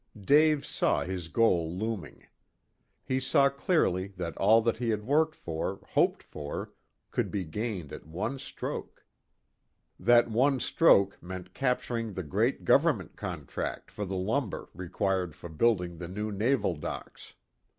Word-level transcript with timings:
Dave 0.19 0.65
saw 0.65 1.03
his 1.03 1.27
goal 1.27 1.71
looming. 1.77 2.25
He 3.03 3.19
saw 3.19 3.49
clearly 3.49 4.07
that 4.17 4.35
all 4.37 4.59
that 4.63 4.77
he 4.77 4.89
had 4.89 5.03
worked 5.05 5.35
for, 5.35 5.79
hoped 5.89 6.23
for, 6.23 6.73
could 7.11 7.29
be 7.29 7.43
gained 7.45 7.93
at 7.93 8.07
one 8.07 8.39
stroke. 8.39 9.05
That 9.99 10.27
one 10.27 10.59
stroke 10.59 11.21
meant 11.21 11.53
capturing 11.53 12.13
the 12.13 12.23
great 12.23 12.65
government 12.65 13.15
contract 13.15 13.91
for 13.91 14.03
the 14.05 14.17
lumber 14.17 14.69
required 14.73 15.35
for 15.35 15.49
building 15.49 15.99
the 15.99 16.07
new 16.07 16.31
naval 16.31 16.75
docks. 16.77 17.35